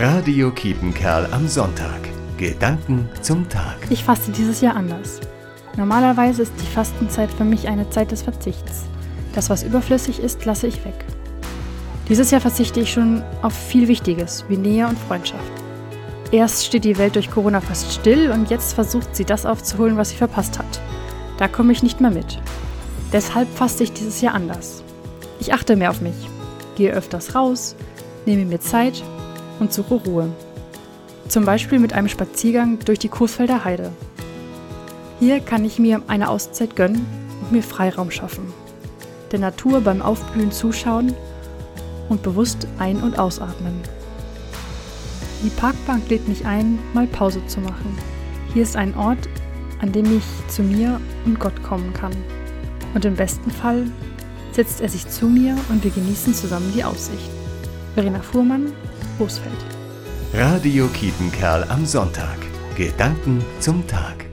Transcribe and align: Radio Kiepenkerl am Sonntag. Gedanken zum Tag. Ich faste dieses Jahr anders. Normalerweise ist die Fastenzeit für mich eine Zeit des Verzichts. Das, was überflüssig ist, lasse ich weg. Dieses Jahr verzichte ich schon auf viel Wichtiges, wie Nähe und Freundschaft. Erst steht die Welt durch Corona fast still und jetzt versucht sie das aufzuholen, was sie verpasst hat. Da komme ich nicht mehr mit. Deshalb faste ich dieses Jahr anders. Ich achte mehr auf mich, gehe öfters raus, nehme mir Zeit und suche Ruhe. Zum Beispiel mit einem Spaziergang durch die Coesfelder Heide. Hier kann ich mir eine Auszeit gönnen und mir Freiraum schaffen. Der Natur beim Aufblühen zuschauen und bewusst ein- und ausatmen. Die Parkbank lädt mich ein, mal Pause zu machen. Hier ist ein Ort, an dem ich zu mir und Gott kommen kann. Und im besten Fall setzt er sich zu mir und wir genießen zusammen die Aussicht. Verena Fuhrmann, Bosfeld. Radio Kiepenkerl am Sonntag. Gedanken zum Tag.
Radio 0.00 0.52
Kiepenkerl 0.52 1.26
am 1.32 1.48
Sonntag. 1.48 1.98
Gedanken 2.36 3.08
zum 3.20 3.48
Tag. 3.48 3.78
Ich 3.90 4.04
faste 4.04 4.30
dieses 4.30 4.60
Jahr 4.60 4.76
anders. 4.76 5.18
Normalerweise 5.76 6.42
ist 6.42 6.52
die 6.62 6.72
Fastenzeit 6.72 7.28
für 7.32 7.42
mich 7.42 7.66
eine 7.66 7.90
Zeit 7.90 8.12
des 8.12 8.22
Verzichts. 8.22 8.84
Das, 9.34 9.50
was 9.50 9.64
überflüssig 9.64 10.20
ist, 10.20 10.44
lasse 10.44 10.68
ich 10.68 10.84
weg. 10.84 11.04
Dieses 12.08 12.30
Jahr 12.30 12.40
verzichte 12.40 12.78
ich 12.78 12.92
schon 12.92 13.24
auf 13.42 13.52
viel 13.52 13.88
Wichtiges, 13.88 14.44
wie 14.48 14.56
Nähe 14.56 14.86
und 14.86 14.96
Freundschaft. 14.96 15.50
Erst 16.30 16.64
steht 16.64 16.84
die 16.84 16.96
Welt 16.96 17.16
durch 17.16 17.28
Corona 17.28 17.60
fast 17.60 17.92
still 17.92 18.30
und 18.30 18.50
jetzt 18.50 18.74
versucht 18.74 19.16
sie 19.16 19.24
das 19.24 19.46
aufzuholen, 19.46 19.96
was 19.96 20.10
sie 20.10 20.16
verpasst 20.16 20.60
hat. 20.60 20.80
Da 21.38 21.48
komme 21.48 21.72
ich 21.72 21.82
nicht 21.82 22.00
mehr 22.00 22.12
mit. 22.12 22.40
Deshalb 23.12 23.48
faste 23.48 23.82
ich 23.82 23.92
dieses 23.94 24.20
Jahr 24.20 24.34
anders. 24.34 24.84
Ich 25.40 25.52
achte 25.52 25.74
mehr 25.74 25.90
auf 25.90 26.00
mich, 26.00 26.28
gehe 26.76 26.92
öfters 26.92 27.34
raus, 27.34 27.74
nehme 28.26 28.44
mir 28.44 28.60
Zeit 28.60 29.02
und 29.60 29.72
suche 29.72 29.94
Ruhe. 29.94 30.28
Zum 31.28 31.44
Beispiel 31.44 31.78
mit 31.78 31.92
einem 31.92 32.08
Spaziergang 32.08 32.78
durch 32.84 32.98
die 32.98 33.08
Coesfelder 33.08 33.64
Heide. 33.64 33.90
Hier 35.20 35.40
kann 35.40 35.64
ich 35.64 35.78
mir 35.78 36.02
eine 36.06 36.30
Auszeit 36.30 36.76
gönnen 36.76 37.06
und 37.40 37.52
mir 37.52 37.62
Freiraum 37.62 38.10
schaffen. 38.10 38.52
Der 39.32 39.38
Natur 39.38 39.80
beim 39.80 40.00
Aufblühen 40.00 40.52
zuschauen 40.52 41.14
und 42.08 42.22
bewusst 42.22 42.66
ein- 42.78 43.02
und 43.02 43.18
ausatmen. 43.18 43.74
Die 45.42 45.50
Parkbank 45.50 46.08
lädt 46.08 46.26
mich 46.28 46.46
ein, 46.46 46.78
mal 46.94 47.06
Pause 47.06 47.44
zu 47.46 47.60
machen. 47.60 47.96
Hier 48.54 48.62
ist 48.62 48.76
ein 48.76 48.96
Ort, 48.96 49.28
an 49.80 49.92
dem 49.92 50.16
ich 50.16 50.24
zu 50.48 50.62
mir 50.62 51.00
und 51.24 51.38
Gott 51.38 51.62
kommen 51.62 51.92
kann. 51.92 52.12
Und 52.94 53.04
im 53.04 53.14
besten 53.14 53.50
Fall 53.50 53.86
setzt 54.52 54.80
er 54.80 54.88
sich 54.88 55.08
zu 55.08 55.26
mir 55.26 55.56
und 55.68 55.84
wir 55.84 55.90
genießen 55.90 56.34
zusammen 56.34 56.72
die 56.74 56.82
Aussicht. 56.82 57.30
Verena 57.94 58.20
Fuhrmann, 58.20 58.72
Bosfeld. 59.18 59.52
Radio 60.32 60.86
Kiepenkerl 60.88 61.64
am 61.68 61.84
Sonntag. 61.84 62.38
Gedanken 62.76 63.44
zum 63.58 63.86
Tag. 63.86 64.27